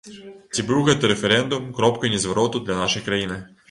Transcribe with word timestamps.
Ці 0.55 0.63
быў 0.71 0.79
гэты 0.87 1.11
рэферэндум 1.13 1.71
кропкай 1.79 2.15
незвароту 2.17 2.67
для 2.67 2.83
нашай 2.85 3.01
краіны? 3.11 3.45